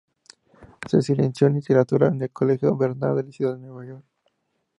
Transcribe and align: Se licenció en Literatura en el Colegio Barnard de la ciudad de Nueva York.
Se 0.89 0.97
licenció 0.97 1.45
en 1.45 1.53
Literatura 1.53 2.07
en 2.07 2.19
el 2.23 2.31
Colegio 2.31 2.75
Barnard 2.75 3.17
de 3.17 3.23
la 3.25 3.31
ciudad 3.31 3.53
de 3.53 3.59
Nueva 3.59 3.85
York. 3.85 4.05